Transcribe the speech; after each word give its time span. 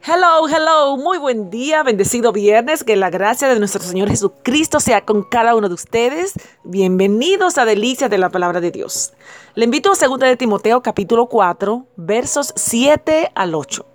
Hello, 0.00 0.48
hello, 0.48 0.96
muy 0.96 1.18
buen 1.18 1.50
día, 1.50 1.84
bendecido 1.84 2.32
viernes, 2.32 2.82
que 2.82 2.96
la 2.96 3.10
gracia 3.10 3.46
de 3.48 3.58
nuestro 3.58 3.82
Señor 3.82 4.08
Jesucristo 4.08 4.80
sea 4.80 5.04
con 5.04 5.22
cada 5.22 5.54
uno 5.54 5.68
de 5.68 5.74
ustedes. 5.74 6.32
Bienvenidos 6.64 7.56
a 7.58 7.64
Delicias 7.64 8.10
de 8.10 8.18
la 8.18 8.30
Palabra 8.30 8.60
de 8.60 8.72
Dios. 8.72 9.12
Le 9.54 9.66
invito 9.66 9.92
a 9.92 9.94
2 9.94 10.18
de 10.18 10.36
Timoteo 10.36 10.82
capítulo 10.82 11.26
4, 11.26 11.86
versos 11.96 12.52
7 12.56 13.30
al 13.34 13.54
8. 13.54 13.86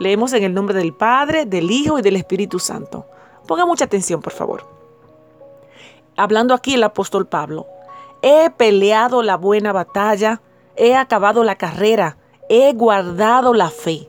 Leemos 0.00 0.32
en 0.32 0.42
el 0.42 0.54
nombre 0.54 0.74
del 0.74 0.94
Padre, 0.94 1.44
del 1.44 1.70
Hijo 1.70 1.98
y 1.98 2.02
del 2.02 2.16
Espíritu 2.16 2.58
Santo. 2.58 3.06
Ponga 3.46 3.66
mucha 3.66 3.84
atención, 3.84 4.22
por 4.22 4.32
favor. 4.32 4.66
Hablando 6.16 6.54
aquí 6.54 6.74
el 6.74 6.82
apóstol 6.82 7.28
Pablo, 7.28 7.66
he 8.22 8.50
peleado 8.50 9.22
la 9.22 9.36
buena 9.36 9.72
batalla, 9.72 10.40
he 10.74 10.96
acabado 10.96 11.44
la 11.44 11.54
carrera, 11.54 12.16
he 12.48 12.72
guardado 12.72 13.54
la 13.54 13.70
fe. 13.70 14.08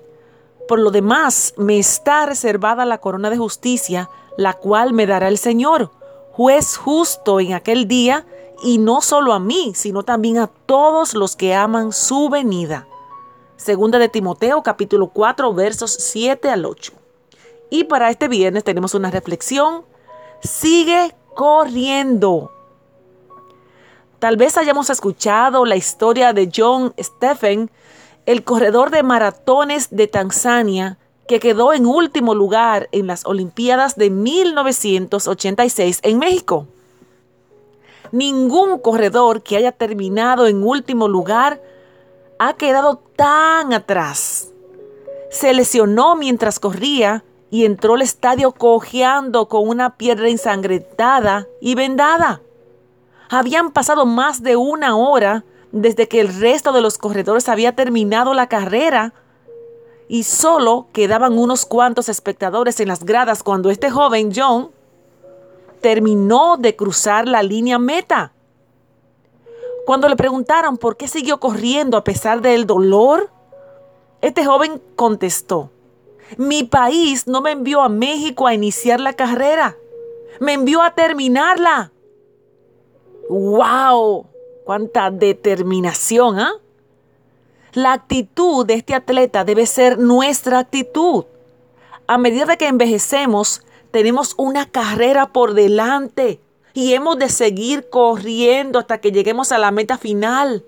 Por 0.71 0.79
lo 0.79 0.89
demás, 0.89 1.53
me 1.57 1.79
está 1.79 2.25
reservada 2.25 2.85
la 2.85 2.99
corona 2.99 3.29
de 3.29 3.35
justicia, 3.35 4.09
la 4.37 4.53
cual 4.53 4.93
me 4.93 5.05
dará 5.05 5.27
el 5.27 5.37
Señor, 5.37 5.91
juez 6.31 6.77
justo 6.77 7.41
en 7.41 7.51
aquel 7.51 7.89
día, 7.89 8.25
y 8.63 8.77
no 8.77 9.01
solo 9.01 9.33
a 9.33 9.39
mí, 9.41 9.73
sino 9.75 10.03
también 10.03 10.37
a 10.37 10.47
todos 10.47 11.13
los 11.13 11.35
que 11.35 11.53
aman 11.53 11.91
su 11.91 12.29
venida. 12.29 12.87
Segunda 13.57 13.99
de 13.99 14.07
Timoteo 14.07 14.63
capítulo 14.63 15.07
4 15.07 15.53
versos 15.53 15.91
7 15.91 16.49
al 16.49 16.63
8. 16.63 16.93
Y 17.69 17.83
para 17.83 18.09
este 18.09 18.29
viernes 18.29 18.63
tenemos 18.63 18.93
una 18.93 19.11
reflexión. 19.11 19.83
Sigue 20.41 21.13
corriendo. 21.35 22.49
Tal 24.19 24.37
vez 24.37 24.55
hayamos 24.55 24.89
escuchado 24.89 25.65
la 25.65 25.75
historia 25.75 26.31
de 26.31 26.49
John 26.55 26.93
Stephen, 26.97 27.69
el 28.25 28.43
corredor 28.43 28.91
de 28.91 29.03
maratones 29.03 29.89
de 29.91 30.07
Tanzania, 30.07 30.97
que 31.27 31.39
quedó 31.39 31.73
en 31.73 31.85
último 31.85 32.35
lugar 32.35 32.89
en 32.91 33.07
las 33.07 33.25
Olimpiadas 33.25 33.95
de 33.95 34.09
1986 34.09 35.99
en 36.03 36.19
México. 36.19 36.67
Ningún 38.11 38.79
corredor 38.79 39.41
que 39.41 39.55
haya 39.55 39.71
terminado 39.71 40.47
en 40.47 40.63
último 40.63 41.07
lugar 41.07 41.61
ha 42.37 42.53
quedado 42.53 43.01
tan 43.15 43.71
atrás. 43.71 44.49
Se 45.29 45.53
lesionó 45.53 46.15
mientras 46.15 46.59
corría 46.59 47.23
y 47.49 47.65
entró 47.65 47.93
al 47.93 48.01
estadio 48.01 48.51
cojeando 48.51 49.47
con 49.47 49.67
una 49.67 49.95
piedra 49.95 50.27
ensangrentada 50.27 51.47
y 51.61 51.75
vendada. 51.75 52.41
Habían 53.29 53.71
pasado 53.71 54.05
más 54.05 54.43
de 54.43 54.57
una 54.57 54.97
hora 54.97 55.45
desde 55.71 56.07
que 56.07 56.19
el 56.19 56.39
resto 56.39 56.71
de 56.71 56.81
los 56.81 56.97
corredores 56.97 57.49
había 57.49 57.75
terminado 57.75 58.33
la 58.33 58.47
carrera 58.47 59.13
y 60.07 60.23
solo 60.23 60.87
quedaban 60.91 61.37
unos 61.37 61.65
cuantos 61.65 62.09
espectadores 62.09 62.79
en 62.79 62.89
las 62.89 63.05
gradas 63.05 63.43
cuando 63.43 63.69
este 63.69 63.89
joven 63.89 64.31
John 64.35 64.71
terminó 65.79 66.57
de 66.57 66.75
cruzar 66.75 67.27
la 67.27 67.43
línea 67.43 67.79
meta. 67.79 68.33
Cuando 69.85 70.09
le 70.09 70.15
preguntaron 70.15 70.77
por 70.77 70.97
qué 70.97 71.07
siguió 71.07 71.39
corriendo 71.39 71.97
a 71.97 72.03
pesar 72.03 72.41
del 72.41 72.67
dolor, 72.67 73.29
este 74.21 74.45
joven 74.45 74.81
contestó, 74.95 75.71
mi 76.37 76.63
país 76.63 77.27
no 77.27 77.41
me 77.41 77.51
envió 77.51 77.81
a 77.81 77.89
México 77.89 78.47
a 78.47 78.53
iniciar 78.53 78.99
la 78.99 79.13
carrera, 79.13 79.77
me 80.39 80.53
envió 80.53 80.81
a 80.81 80.93
terminarla. 80.93 81.91
¡Wow! 83.29 84.30
Cuánta 84.65 85.11
determinación, 85.11 86.39
¿ah? 86.39 86.53
La 87.73 87.93
actitud 87.93 88.65
de 88.65 88.73
este 88.73 88.93
atleta 88.93 89.45
debe 89.45 89.65
ser 89.65 89.97
nuestra 89.97 90.59
actitud. 90.59 91.25
A 92.05 92.17
medida 92.17 92.57
que 92.57 92.67
envejecemos, 92.67 93.61
tenemos 93.91 94.33
una 94.37 94.69
carrera 94.69 95.31
por 95.31 95.53
delante 95.53 96.41
y 96.73 96.93
hemos 96.93 97.17
de 97.17 97.29
seguir 97.29 97.89
corriendo 97.89 98.79
hasta 98.79 98.99
que 98.99 99.11
lleguemos 99.11 99.51
a 99.51 99.57
la 99.57 99.71
meta 99.71 99.97
final. 99.97 100.65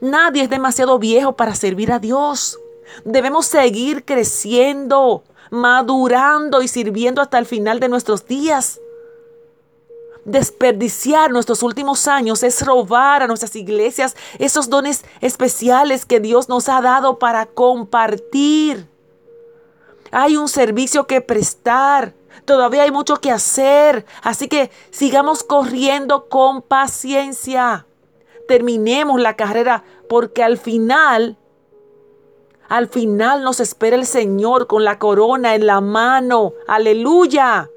Nadie 0.00 0.42
es 0.42 0.50
demasiado 0.50 0.98
viejo 0.98 1.32
para 1.32 1.54
servir 1.54 1.92
a 1.92 1.98
Dios. 1.98 2.58
Debemos 3.04 3.46
seguir 3.46 4.04
creciendo, 4.04 5.24
madurando 5.50 6.62
y 6.62 6.68
sirviendo 6.68 7.22
hasta 7.22 7.38
el 7.38 7.46
final 7.46 7.80
de 7.80 7.88
nuestros 7.88 8.26
días. 8.26 8.80
Desperdiciar 10.24 11.32
nuestros 11.32 11.64
últimos 11.64 12.06
años 12.06 12.44
es 12.44 12.64
robar 12.64 13.22
a 13.22 13.26
nuestras 13.26 13.56
iglesias 13.56 14.16
esos 14.38 14.70
dones 14.70 15.04
especiales 15.20 16.06
que 16.06 16.20
Dios 16.20 16.48
nos 16.48 16.68
ha 16.68 16.80
dado 16.80 17.18
para 17.18 17.46
compartir. 17.46 18.88
Hay 20.12 20.36
un 20.36 20.48
servicio 20.48 21.08
que 21.08 21.20
prestar. 21.20 22.14
Todavía 22.44 22.84
hay 22.84 22.92
mucho 22.92 23.16
que 23.16 23.32
hacer. 23.32 24.06
Así 24.22 24.46
que 24.46 24.70
sigamos 24.90 25.42
corriendo 25.42 26.28
con 26.28 26.62
paciencia. 26.62 27.86
Terminemos 28.46 29.20
la 29.20 29.34
carrera 29.34 29.82
porque 30.08 30.44
al 30.44 30.56
final, 30.56 31.36
al 32.68 32.88
final 32.88 33.42
nos 33.42 33.58
espera 33.58 33.96
el 33.96 34.06
Señor 34.06 34.68
con 34.68 34.84
la 34.84 35.00
corona 35.00 35.56
en 35.56 35.66
la 35.66 35.80
mano. 35.80 36.52
Aleluya. 36.68 37.71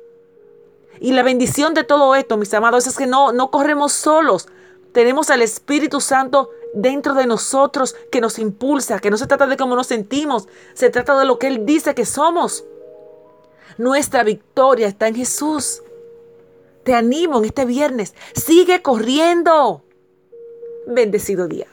Y 1.00 1.12
la 1.14 1.24
bendición 1.24 1.74
de 1.74 1.84
todo 1.84 2.16
esto, 2.16 2.38
mis 2.38 2.54
amados, 2.54 2.88
es 2.88 2.98
que 2.98 3.08
no, 3.08 3.32
no 3.32 3.52
corremos 3.52 3.92
solos. 3.92 4.48
Tenemos 4.92 5.30
al 5.30 5.42
Espíritu 5.42 6.00
Santo 6.00 6.50
dentro 6.74 7.14
de 7.14 7.26
nosotros 7.26 7.96
que 8.12 8.22
nos 8.22 8.40
impulsa, 8.40 9.00
que 9.00 9.10
no 9.10 9.18
se 9.18 9.28
trata 9.28 9.48
de 9.48 9.58
cómo 9.58 9.76
nos 9.76 9.88
sentimos, 9.88 10.48
se 10.74 10.90
trata 10.90 11.18
de 11.18 11.26
lo 11.26 11.40
que 11.40 11.48
Él 11.48 11.66
dice 11.66 11.96
que 11.96 12.06
somos. 12.06 12.66
Nuestra 13.78 14.24
victoria 14.24 14.88
está 14.88 15.08
en 15.08 15.16
Jesús. 15.16 15.82
Te 16.84 16.94
animo 16.94 17.40
en 17.40 17.46
este 17.46 17.66
viernes. 17.66 18.14
Sigue 18.36 18.82
corriendo. 18.82 19.84
Bendecido 20.88 21.48
día. 21.48 21.68